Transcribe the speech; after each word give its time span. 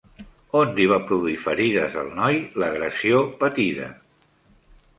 On 0.59 0.71
li 0.79 0.87
va 0.91 0.97
produir 1.09 1.35
ferides 1.43 1.99
al 2.03 2.09
noi 2.21 2.39
l'agressió 2.63 3.21
patida? 3.43 3.91